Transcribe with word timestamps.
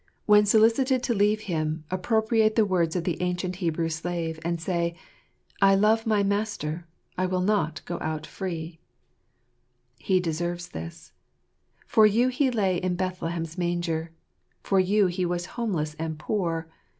When 0.25 0.47
solicited 0.47 1.03
to 1.03 1.13
leave 1.13 1.41
128 1.41 1.45
fosqxlj's 1.45 1.45
JUnttmafraftmt 1.45 1.75
of 1.75 1.77
(Bgirpt. 1.77 1.77
Him, 1.77 1.85
appropriate 1.95 2.55
the 2.55 2.65
words 2.65 2.95
of 2.95 3.03
the 3.03 3.21
ancient 3.21 3.55
Hebrew 3.57 3.89
slave, 3.89 4.39
and 4.43 4.59
say," 4.59 4.95
I 5.61 5.75
love 5.75 6.07
my 6.07 6.23
Master; 6.23 6.87
I 7.19 7.25
will 7.27 7.41
not 7.41 7.85
go 7.85 7.99
out 8.01 8.25
free." 8.25 8.79
He 9.99 10.19
deserves 10.19 10.69
this. 10.69 11.11
For 11.85 12.07
you 12.07 12.29
He 12.29 12.49
lay 12.49 12.77
in 12.77 12.95
Bethlehem's 12.95 13.59
manger. 13.59 14.09
For 14.63 14.79
you 14.79 15.05
He 15.05 15.23
was 15.23 15.45
homeless 15.53 15.93
and 15.99 16.17
poor. 16.17 16.67